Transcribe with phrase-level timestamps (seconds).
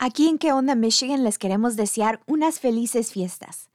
[0.00, 3.68] Aquí en ¿Qué onda Michigan les queremos desear unas felices fiestas.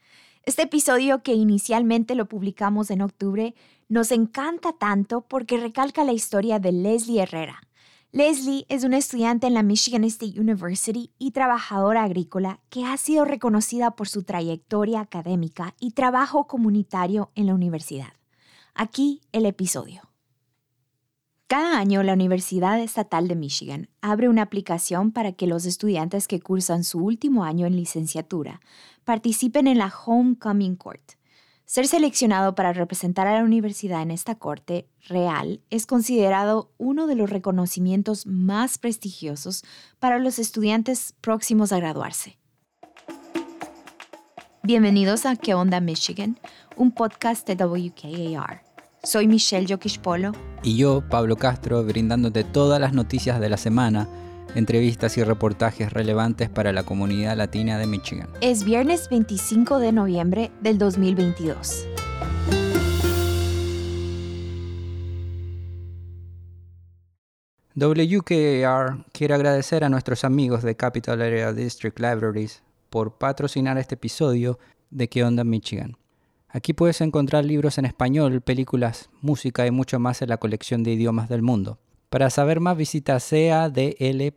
[0.43, 3.55] Este episodio que inicialmente lo publicamos en octubre
[3.89, 7.67] nos encanta tanto porque recalca la historia de Leslie Herrera.
[8.13, 13.25] Leslie es una estudiante en la Michigan State University y trabajadora agrícola que ha sido
[13.25, 18.13] reconocida por su trayectoria académica y trabajo comunitario en la universidad.
[18.75, 20.12] Aquí el episodio.
[21.47, 26.39] Cada año la Universidad Estatal de Michigan abre una aplicación para que los estudiantes que
[26.39, 28.61] cursan su último año en licenciatura
[29.03, 31.13] participen en la Homecoming Court.
[31.65, 37.15] Ser seleccionado para representar a la universidad en esta corte real es considerado uno de
[37.15, 39.63] los reconocimientos más prestigiosos
[39.99, 42.37] para los estudiantes próximos a graduarse.
[44.63, 46.39] Bienvenidos a ¿Qué onda Michigan?
[46.77, 48.72] Un podcast de WKAR.
[49.05, 50.31] Soy Michelle Polo.
[50.63, 54.07] Y yo, Pablo Castro, brindándote todas las noticias de la semana,
[54.55, 58.29] entrevistas y reportajes relevantes para la comunidad latina de Michigan.
[58.39, 61.85] Es viernes 25 de noviembre del 2022.
[67.75, 74.59] WKAR quiere agradecer a nuestros amigos de Capital Area District Libraries por patrocinar este episodio
[74.91, 75.97] de ¿Qué onda Michigan?
[76.55, 80.91] Aquí puedes encontrar libros en español, películas, música y mucho más en la colección de
[80.91, 81.79] idiomas del mundo.
[82.11, 84.33] Para saber más visita cadl.org.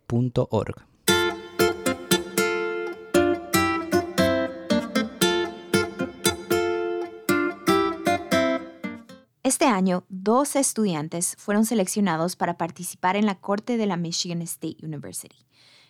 [9.42, 14.78] Este año, dos estudiantes fueron seleccionados para participar en la corte de la Michigan State
[14.83, 15.45] University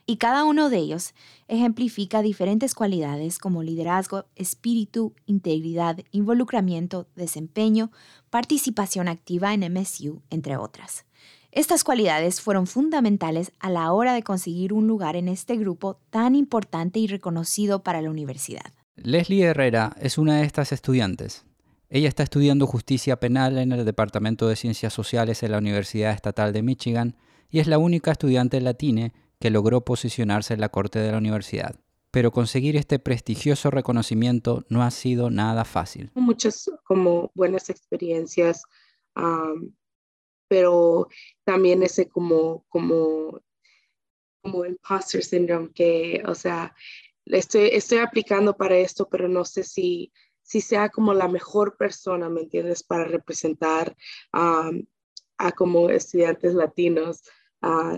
[0.06, 1.14] y cada uno de ellos
[1.48, 7.90] ejemplifica diferentes cualidades como liderazgo, espíritu, integridad, involucramiento, desempeño,
[8.30, 11.04] participación activa en MSU, entre otras.
[11.50, 16.34] Estas cualidades fueron fundamentales a la hora de conseguir un lugar en este grupo tan
[16.34, 18.72] importante y reconocido para la universidad.
[18.94, 21.44] Leslie Herrera es una de estas estudiantes.
[21.88, 26.52] Ella está estudiando justicia penal en el Departamento de Ciencias Sociales en la Universidad Estatal
[26.52, 27.16] de Michigan
[27.50, 31.76] y es la única estudiante latina que logró posicionarse en la corte de la universidad.
[32.10, 36.10] Pero conseguir este prestigioso reconocimiento no ha sido nada fácil.
[36.14, 38.62] Muchas como buenas experiencias,
[40.48, 41.08] pero
[41.44, 43.40] también ese como, como,
[44.40, 46.74] como imposter syndrome que, o sea,
[47.26, 52.30] estoy, estoy aplicando para esto, pero no sé si, si sea como la mejor persona,
[52.30, 53.94] ¿me entiendes?, para representar
[54.32, 57.22] a como estudiantes latinos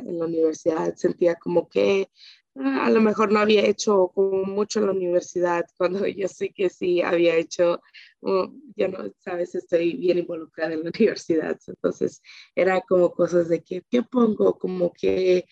[0.04, 0.94] en la universidad.
[0.96, 2.10] Sentía como que
[2.56, 6.50] ah, a lo mejor no había hecho como mucho en la universidad cuando yo sé
[6.50, 7.80] que sí había hecho,
[8.20, 11.58] oh, ya no, sabes, estoy bien involucrada en la universidad.
[11.66, 12.22] Entonces
[12.54, 14.58] era como cosas de que, ¿qué pongo?
[14.58, 15.44] Como que,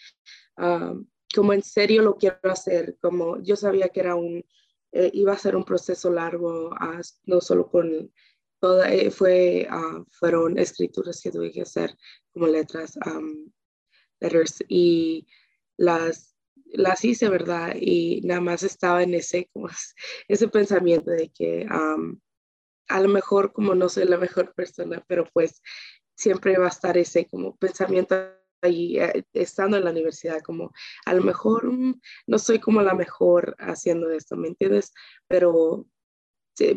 [0.56, 0.94] ah,
[1.34, 4.44] como en serio lo quiero hacer, como yo sabía que era un,
[4.92, 8.12] eh, iba a ser un proceso largo, ah, no solo con
[8.60, 9.68] toda, eh, fue,
[10.12, 11.94] fueron escrituras que tuve que hacer
[12.32, 12.98] como letras
[14.68, 15.26] y
[15.76, 17.74] las, las hice, ¿verdad?
[17.80, 19.68] Y nada más estaba en ese, como,
[20.28, 21.66] ese pensamiento de que
[22.88, 25.62] a lo mejor como no soy la mejor persona, pero pues
[26.16, 28.16] siempre va a estar ese como pensamiento
[28.62, 30.72] ahí, eh, estando en la universidad, como
[31.04, 34.92] a lo mejor mm, no soy como la mejor haciendo esto, ¿me entiendes?
[35.28, 35.86] Pero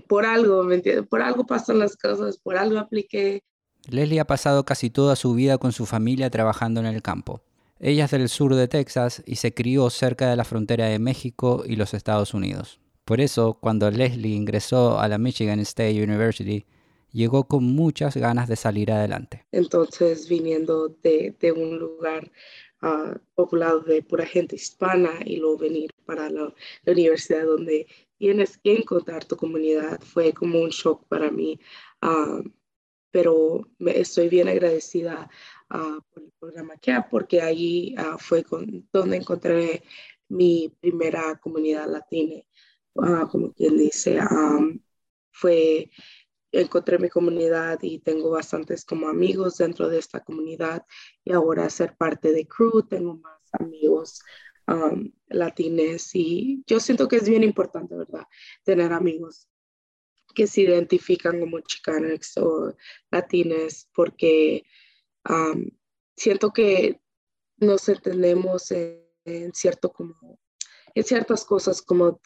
[0.08, 1.08] por algo, ¿me entiendes?
[1.08, 3.44] Por algo pasan las cosas, por algo apliqué
[3.88, 7.42] Leslie ha pasado casi toda su vida con su familia trabajando en el campo.
[7.80, 11.64] Ella es del sur de Texas y se crió cerca de la frontera de México
[11.66, 12.80] y los Estados Unidos.
[13.06, 16.66] Por eso, cuando Leslie ingresó a la Michigan State University,
[17.12, 19.46] llegó con muchas ganas de salir adelante.
[19.52, 22.32] Entonces, viniendo de, un lugar
[22.84, 26.54] uh, poblado de pura gente hispana y luego venir para la,
[26.86, 31.60] universidad donde tienes que encontrar tu comunidad, fue como un shock para mí.
[32.02, 32.42] Ah,
[33.12, 35.30] pero me, estoy bien agradecida
[35.70, 38.46] ah, por el programa KEA porque ahí ah, fue
[38.92, 39.84] donde encontré
[40.28, 42.42] mi primera comunidad latina,
[43.02, 44.20] ah, como quien dice,
[45.32, 45.90] fue,
[46.52, 50.86] encontré mi comunidad y tengo bastantes como amigos dentro de esta comunidad
[51.24, 54.22] y ahora ser parte de Crew, tengo más amigos
[54.68, 58.26] um, latines y yo siento que es bien importante, ¿verdad?
[58.64, 59.48] Tener amigos
[60.40, 62.74] que se identifican como chicanos o
[63.12, 64.64] latines porque
[66.16, 67.02] siento que
[67.58, 70.40] nos entendemos en, cierto como
[70.96, 72.22] en ciertas cosas como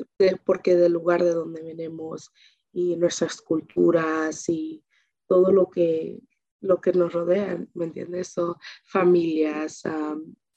[0.45, 2.31] porque del lugar de donde venimos
[2.71, 4.85] y nuestras culturas y
[5.27, 6.19] todo lo que
[6.59, 8.37] lo que nos rodea, ¿me entiendes?
[8.37, 9.81] O familias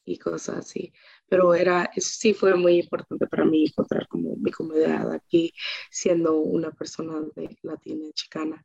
[0.05, 0.93] y cosas así.
[1.28, 5.52] Pero era, sí fue muy importante para mí encontrar como mi comunidad aquí,
[5.90, 8.64] siendo una persona de latina chicana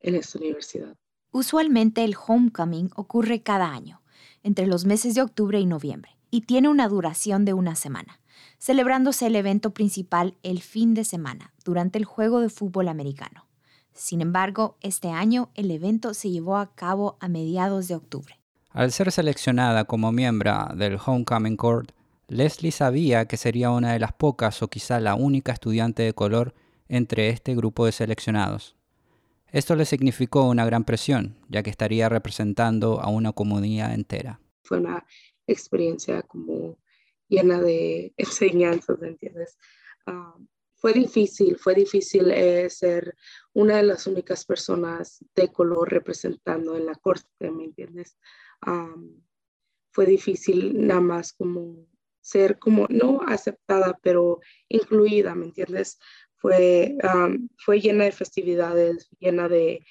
[0.00, 0.96] en esta universidad.
[1.30, 4.02] Usualmente el homecoming ocurre cada año,
[4.42, 8.20] entre los meses de octubre y noviembre, y tiene una duración de una semana,
[8.58, 13.46] celebrándose el evento principal el fin de semana, durante el juego de fútbol americano.
[13.92, 18.39] Sin embargo, este año el evento se llevó a cabo a mediados de octubre.
[18.72, 21.90] Al ser seleccionada como miembro del Homecoming Court,
[22.28, 26.54] Leslie sabía que sería una de las pocas o quizá la única estudiante de color
[26.88, 28.76] entre este grupo de seleccionados.
[29.48, 34.38] Esto le significó una gran presión, ya que estaría representando a una comunidad entera.
[34.62, 35.04] Fue una
[35.48, 36.78] experiencia como
[37.28, 39.58] llena de enseñanzas, ¿entiendes?
[40.06, 40.36] Ah,
[40.76, 43.16] fue difícil, fue difícil eh, ser
[43.52, 48.16] una de las únicas personas de color representando en la corte, ¿me entiendes?
[49.92, 51.86] Fue difícil nada más como
[52.20, 55.98] ser como no aceptada, pero incluida, ¿me entiendes?
[56.36, 56.96] Fue,
[57.58, 59.84] fue llena de festividades, llena de,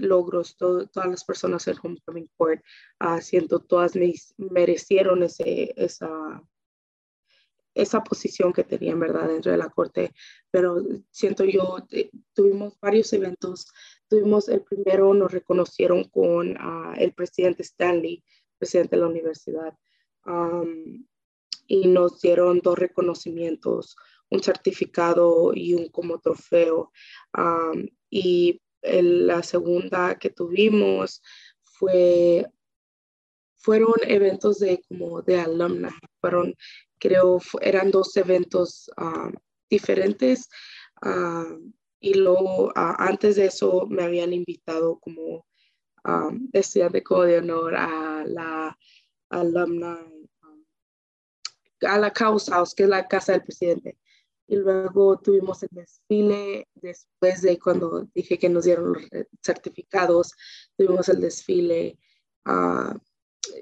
[0.00, 2.62] logros, todas las personas en Homecoming Court,
[3.00, 3.92] uh, siento todas
[4.38, 6.42] merecieron ese, esa,
[7.74, 10.12] esa posición que tenían, ¿verdad?, dentro de la corte,
[10.50, 13.66] pero siento yo, eh, tuvimos varios eventos,
[14.10, 18.22] tuvimos el primero, nos reconocieron con ah, el presidente Stanley,
[18.58, 19.72] presidente de la universidad,
[21.66, 23.96] y nos dieron dos reconocimientos,
[24.28, 26.92] un certificado y un como trofeo.
[28.10, 31.22] y la segunda que tuvimos
[31.62, 32.46] fue
[33.56, 36.54] fueron eventos de como de alumna, fueron
[36.98, 38.90] creo eran dos eventos
[39.68, 40.48] diferentes
[42.00, 45.46] y luego antes de eso me habían invitado como
[46.52, 48.78] estudiante de honor a la
[49.28, 49.98] alumna
[51.82, 53.98] a la causa, que es la casa del presidente.
[54.46, 59.02] Y luego tuvimos el desfile, después de cuando dije que nos dieron los
[59.44, 60.34] certificados,
[60.76, 61.98] tuvimos el desfile.
[62.44, 62.98] Uh,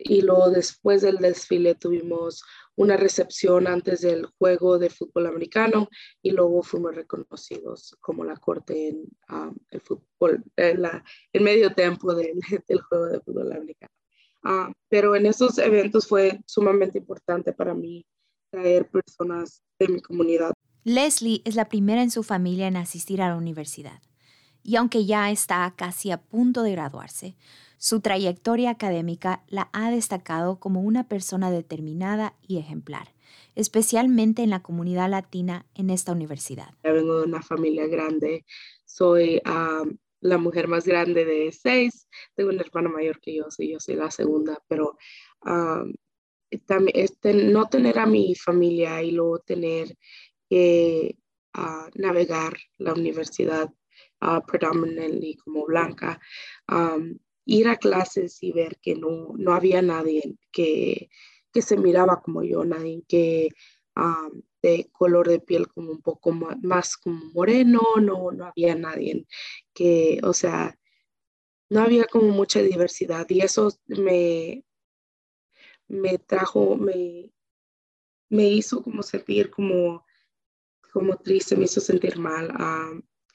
[0.00, 2.42] y luego después del desfile tuvimos
[2.78, 5.88] una recepción antes del juego de fútbol americano
[6.22, 11.74] y luego fuimos reconocidos como la corte en um, el fútbol, en, la, en medio
[11.74, 12.38] tiempo del,
[12.68, 13.92] del juego de fútbol americano.
[14.44, 18.06] Ah, pero en esos eventos fue sumamente importante para mí
[18.50, 20.52] traer personas de mi comunidad.
[20.84, 24.00] Leslie es la primera en su familia en asistir a la universidad.
[24.68, 27.36] Y aunque ya está casi a punto de graduarse,
[27.78, 33.14] su trayectoria académica la ha destacado como una persona determinada y ejemplar,
[33.54, 36.74] especialmente en la comunidad latina en esta universidad.
[36.82, 38.44] vengo de una familia grande,
[38.84, 39.84] soy ah,
[40.20, 42.06] la mujer más grande de seis.
[42.34, 44.98] Tengo una hermana mayor que yo, soy yo soy la segunda, pero
[46.66, 49.96] también este, no tener a mi familia y luego tener
[50.50, 51.16] que
[51.56, 53.70] uh, navegar la universidad
[54.22, 56.20] uh, predominantly como blanca,
[57.44, 61.08] ir a clases y ver que no, no había nadie que,
[61.52, 63.48] que se miraba como yo, nadie que
[64.62, 69.26] de color de piel como un poco más, como moreno, no, no había nadie
[69.72, 70.78] que, o sea,
[71.70, 74.64] no había como mucha diversidad y eso me,
[75.86, 77.30] me trajo, me,
[78.30, 80.04] me hizo como sentir como,
[80.92, 82.50] como triste, me hizo sentir mal,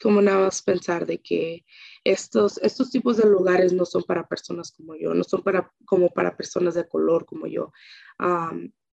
[0.04, 1.66] como nada más pensar de que
[2.04, 6.10] estos, estos tipos de lugares no son para personas como yo, no son para, como
[6.10, 7.72] para personas de color como yo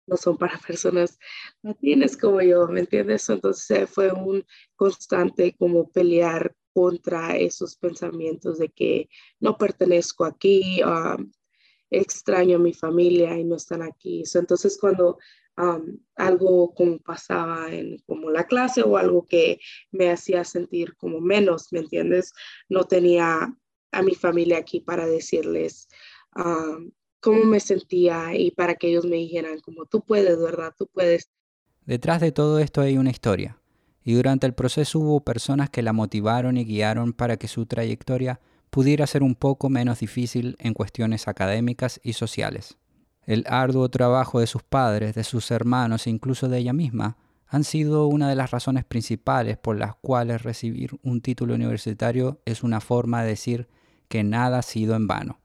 [0.09, 1.17] no son para personas
[1.61, 3.29] latinas como yo, ¿me entiendes?
[3.29, 4.43] Entonces fue un
[4.75, 11.31] constante como pelear contra esos pensamientos de que no pertenezco aquí, um,
[11.91, 14.23] extraño a mi familia y no están aquí.
[14.35, 15.17] entonces cuando
[16.15, 19.59] algo como pasaba en como la clase o algo que
[19.91, 22.31] me hacía sentir como menos, ¿me entiendes?
[22.69, 23.53] No tenía
[23.91, 25.87] a mi familia aquí para decirles,
[27.19, 30.73] cómo me sentía y para que ellos me dijeran como tú puedes, ¿verdad?
[30.77, 31.29] Tú puedes.
[31.85, 33.59] Detrás de todo esto hay una historia,
[34.03, 38.39] y durante el proceso hubo personas que la motivaron y guiaron para que su trayectoria
[38.69, 42.77] pudiera ser un poco menos difícil en cuestiones académicas y sociales.
[43.25, 47.63] El arduo trabajo de sus padres, de sus hermanos e incluso de ella misma han
[47.63, 52.79] sido una de las razones principales por las cuales recibir un título universitario es una
[52.79, 53.67] forma de decir
[54.07, 55.39] que nada ha sido en vano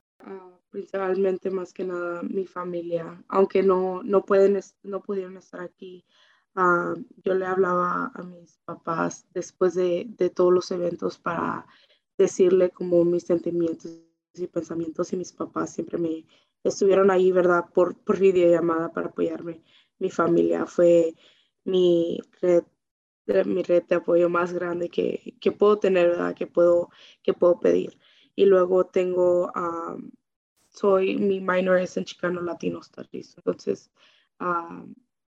[0.74, 6.04] principalmente más que nada mi familia, aunque no, no, pueden, no pudieron estar aquí.
[6.56, 11.64] Ah, yo le hablaba a mis papás después de, de, todos los eventos para
[12.18, 14.00] decirle como mis sentimientos
[14.34, 16.26] y pensamientos y mis papás siempre me,
[16.64, 17.66] estuvieron ahí, ¿verdad?
[17.72, 19.62] Por, por videollamada para apoyarme.
[19.98, 21.14] Mi familia fue
[21.64, 22.64] mi red,
[23.46, 26.34] mi red de apoyo más grande que, que puedo tener, ¿verdad?
[26.34, 26.90] Que puedo,
[27.22, 27.98] que puedo pedir.
[28.34, 29.52] Y luego tengo,
[30.68, 33.36] soy, mi minor es en Chicano Latino Studies.
[33.36, 33.90] Entonces,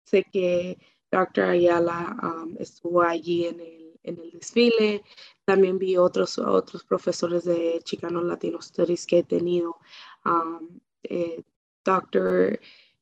[0.04, 0.78] sé que
[1.10, 1.44] Dr.
[1.44, 2.16] Ayala
[2.58, 5.02] estuvo allí en el, en el desfile.
[5.44, 9.78] También vi otros, otros profesores de Chicano Latino Studies que he tenido.
[11.02, 11.42] Eh,
[11.84, 12.60] doctor,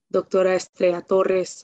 [0.09, 1.63] doctora Estrella Torres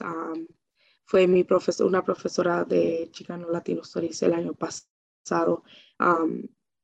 [1.05, 1.45] fue mi
[1.79, 5.63] una profesora de Chicano Latino Studies el año pasado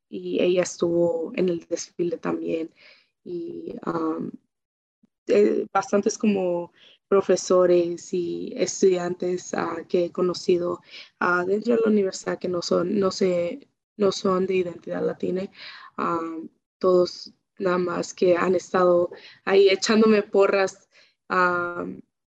[0.10, 2.74] y ella estuvo en el desfile también
[3.24, 3.76] y
[5.72, 6.72] bastantes como
[7.12, 10.80] profesores y estudiantes ah, que he conocido
[11.20, 13.10] uh, dentro de la universidad que no son, no
[13.98, 15.44] no son de identidad latina,
[16.80, 19.12] todos nada más que han estado
[19.46, 20.90] ahí echándome porras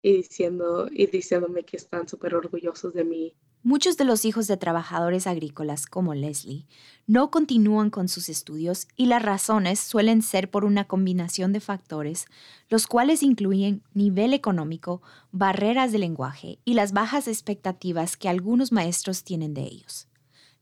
[0.01, 3.33] y, diciendo, y diciéndome que están súper orgullosos de mí.
[3.65, 6.67] Muchos de los hijos de trabajadores agrícolas como Leslie
[7.07, 12.25] no continúan con sus estudios y las razones suelen ser por una combinación de factores,
[12.67, 19.23] los cuales incluyen nivel económico, barreras de lenguaje y las bajas expectativas que algunos maestros
[19.23, 20.09] tienen de ellos.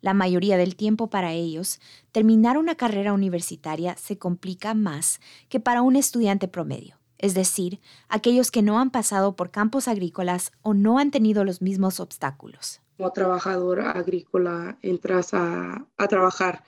[0.01, 1.79] La mayoría del tiempo para ellos,
[2.11, 7.79] terminar una carrera universitaria se complica más que para un estudiante promedio, es decir,
[8.09, 12.81] aquellos que no han pasado por campos agrícolas o no han tenido los mismos obstáculos.
[12.97, 16.63] Como trabajador agrícola entras a, trabajar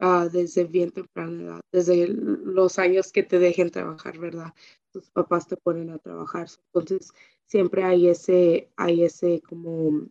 [0.00, 4.54] ah, desde bien temprana edad, desde los años que te dejen trabajar, ¿verdad?
[4.92, 6.48] Tus papás te ponen a trabajar.
[6.72, 7.12] Entonces,
[7.44, 10.08] siempre hay ese, hay ese como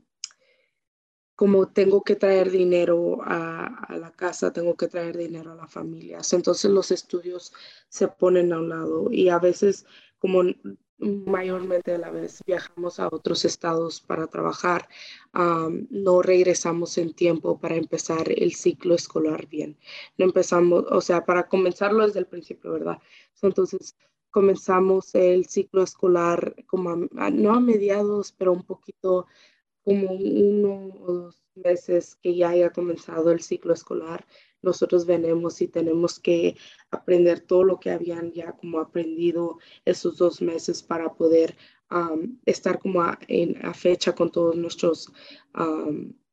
[1.38, 6.20] como tengo que traer dinero a, la casa, tengo que traer dinero a la familia.
[6.32, 7.54] Entonces los estudios
[7.90, 9.86] se ponen a un lado y a veces,
[10.18, 10.42] como
[10.98, 14.90] mayormente a la vez viajamos a otros estados para trabajar,
[15.92, 19.78] no regresamos en tiempo para empezar el ciclo escolar bien.
[20.18, 22.98] No empezamos, o sea, para comenzarlo desde el principio, ¿verdad?
[23.44, 23.96] Entonces
[24.32, 29.28] comenzamos el ciclo escolar como no a mediados, pero un poquito
[29.88, 34.28] como uno o dos meses que ya haya comenzado el ciclo escolar,
[34.62, 36.58] nosotros venimos y tenemos que
[36.92, 41.56] aprender todo lo que habían ya como aprendido esos dos meses para poder
[42.46, 45.10] estar como a, en, a fecha con todos nuestros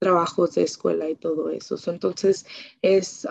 [0.00, 1.76] trabajos de escuela y todo eso.
[1.88, 2.44] Entonces
[2.82, 3.24] es,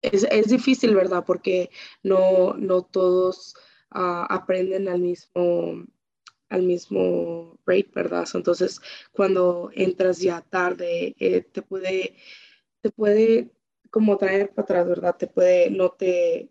[0.00, 1.24] es, es, difícil, ¿verdad?
[1.26, 1.68] Porque
[2.02, 3.54] no, no todos
[3.90, 5.84] ah, aprenden al mismo
[6.48, 8.26] al mismo rate, ¿verdad?
[8.34, 8.80] Entonces,
[9.12, 12.16] cuando entras ya tarde, eh, te puede,
[12.80, 13.50] te puede
[13.90, 15.16] como traer para atrás, ¿verdad?
[15.16, 16.50] Te puede, no te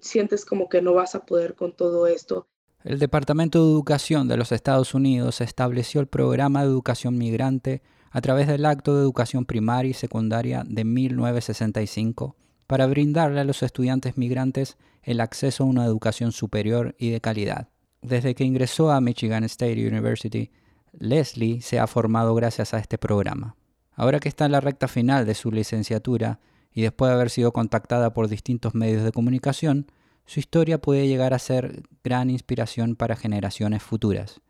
[0.00, 2.48] sientes como que no vas a poder con todo esto.
[2.82, 8.20] El Departamento de Educación de los Estados Unidos estableció el programa de educación migrante a
[8.20, 14.16] través del Acto de Educación Primaria y Secundaria de 1965 para brindarle a los estudiantes
[14.16, 17.68] migrantes el acceso a una educación superior y de calidad.
[18.04, 20.50] Desde que ingresó a Michigan State University,
[20.92, 23.56] Leslie se ha formado gracias a este programa.
[23.94, 26.38] Ahora que está en la recta final de su licenciatura
[26.70, 29.86] y después de haber sido contactada por distintos medios de comunicación,
[30.26, 34.42] su historia puede llegar a ser gran inspiración para generaciones futuras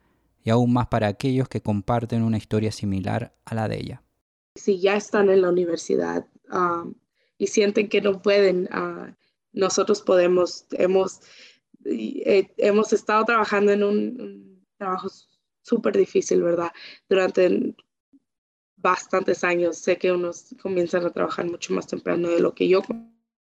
[0.42, 4.02] y aún más para aquellos que comparten una historia similar a la de ella.
[4.56, 6.94] Si ya están en la universidad um,
[7.38, 9.12] y sienten que no pueden, uh,
[9.52, 11.20] nosotros podemos, hemos
[11.84, 15.08] eh, hemos estado trabajando en un, trabajo
[15.62, 16.72] súper difícil, ¿verdad?
[17.08, 17.74] Durante
[18.76, 19.78] bastantes años.
[19.78, 22.82] Sé que unos comienzan a trabajar mucho más temprano de lo que yo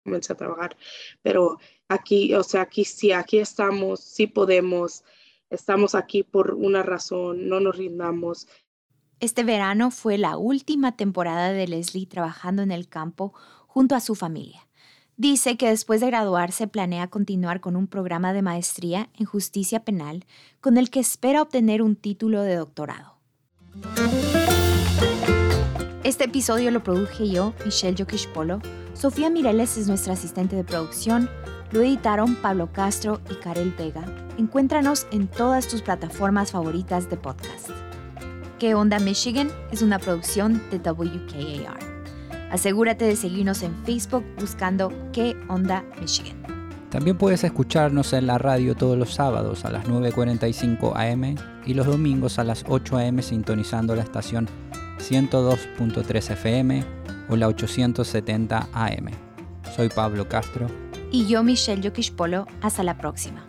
[0.05, 0.77] comencé a trabajar,
[1.23, 1.59] pero
[1.89, 5.05] aquí, o sea, aquí sí, aquí estamos, sí podemos,
[5.49, 8.49] estamos aquí por una razón, no nos rindamos.
[9.21, 13.33] Este verano fue la última temporada de Leslie trabajando en el campo
[13.69, 14.67] junto a su familia.
[15.23, 20.25] Dice que después de graduarse planea continuar con un programa de maestría en justicia penal
[20.61, 23.21] con el que espera obtener un título de doctorado.
[26.03, 28.61] Este episodio lo produje yo, Michelle Polo.
[28.95, 31.31] Sofía Mireles es nuestra asistente de producción.
[31.71, 34.05] Lo editaron Pablo Castro y Karel Vega.
[34.39, 37.71] Encuéntranos en todas tus plataformas favoritas de podcast.
[38.59, 39.53] ¿Qué onda Michigan?
[39.71, 41.92] Es una producción de WKAR.
[42.53, 46.37] Asegúrate de seguirnos en Facebook buscando ¿Qué onda Michigan?
[46.91, 51.87] También puedes escucharnos en la radio todos los sábados a las 9.45 am y los
[51.87, 54.51] domingos a las 8 am sintonizando la estación
[54.99, 56.85] 102.3 FM
[57.31, 59.11] o la 870 AM.
[59.75, 60.67] Soy Pablo Castro.
[61.11, 62.47] Y yo, Michelle Yokishpolo.
[62.61, 63.47] Hasta la próxima.